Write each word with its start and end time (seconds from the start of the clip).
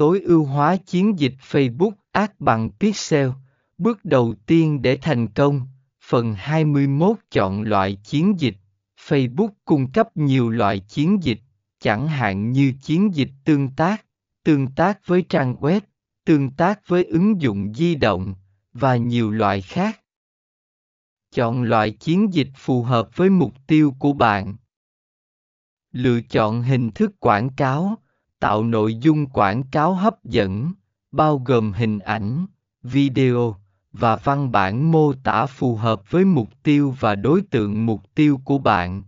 tối 0.00 0.20
ưu 0.20 0.44
hóa 0.44 0.76
chiến 0.76 1.18
dịch 1.18 1.34
Facebook 1.50 1.90
Ads 2.12 2.32
bằng 2.38 2.70
Pixel. 2.70 3.28
Bước 3.78 4.04
đầu 4.04 4.34
tiên 4.46 4.82
để 4.82 4.98
thành 5.02 5.28
công, 5.28 5.66
phần 6.02 6.34
21 6.34 7.16
chọn 7.30 7.62
loại 7.62 7.98
chiến 8.04 8.40
dịch. 8.40 8.56
Facebook 9.06 9.48
cung 9.64 9.92
cấp 9.92 10.16
nhiều 10.16 10.50
loại 10.50 10.78
chiến 10.78 11.22
dịch, 11.22 11.40
chẳng 11.80 12.08
hạn 12.08 12.52
như 12.52 12.72
chiến 12.82 13.14
dịch 13.14 13.28
tương 13.44 13.68
tác, 13.68 14.06
tương 14.44 14.66
tác 14.66 15.06
với 15.06 15.24
trang 15.28 15.54
web, 15.54 15.80
tương 16.24 16.50
tác 16.50 16.80
với 16.86 17.04
ứng 17.04 17.40
dụng 17.40 17.74
di 17.74 17.94
động, 17.94 18.34
và 18.72 18.96
nhiều 18.96 19.30
loại 19.30 19.62
khác. 19.62 20.00
Chọn 21.32 21.62
loại 21.62 21.90
chiến 21.90 22.34
dịch 22.34 22.50
phù 22.56 22.82
hợp 22.82 23.08
với 23.16 23.30
mục 23.30 23.52
tiêu 23.66 23.94
của 23.98 24.12
bạn. 24.12 24.56
Lựa 25.92 26.20
chọn 26.20 26.62
hình 26.62 26.90
thức 26.90 27.20
quảng 27.20 27.50
cáo, 27.56 27.98
tạo 28.40 28.64
nội 28.64 28.94
dung 28.94 29.26
quảng 29.26 29.62
cáo 29.62 29.94
hấp 29.94 30.24
dẫn, 30.24 30.72
bao 31.12 31.42
gồm 31.44 31.72
hình 31.72 31.98
ảnh, 31.98 32.46
video 32.82 33.56
và 33.92 34.16
văn 34.16 34.52
bản 34.52 34.92
mô 34.92 35.12
tả 35.12 35.46
phù 35.46 35.76
hợp 35.76 36.10
với 36.10 36.24
mục 36.24 36.48
tiêu 36.62 36.94
và 37.00 37.14
đối 37.14 37.42
tượng 37.42 37.86
mục 37.86 38.00
tiêu 38.14 38.40
của 38.44 38.58
bạn. 38.58 39.02